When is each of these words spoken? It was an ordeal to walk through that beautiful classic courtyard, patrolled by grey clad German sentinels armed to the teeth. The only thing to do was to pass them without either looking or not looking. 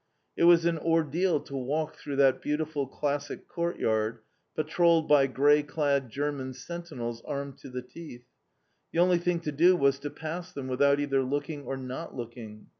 It 0.35 0.45
was 0.45 0.65
an 0.65 0.79
ordeal 0.79 1.39
to 1.41 1.55
walk 1.55 1.95
through 1.95 2.15
that 2.15 2.41
beautiful 2.41 2.87
classic 2.87 3.47
courtyard, 3.47 4.17
patrolled 4.55 5.07
by 5.07 5.27
grey 5.27 5.61
clad 5.61 6.09
German 6.09 6.53
sentinels 6.55 7.21
armed 7.23 7.59
to 7.59 7.69
the 7.69 7.83
teeth. 7.83 8.25
The 8.91 8.97
only 8.97 9.19
thing 9.19 9.41
to 9.41 9.51
do 9.51 9.75
was 9.75 9.99
to 9.99 10.09
pass 10.09 10.53
them 10.53 10.67
without 10.67 10.99
either 10.99 11.21
looking 11.21 11.65
or 11.65 11.77
not 11.77 12.15
looking. 12.15 12.69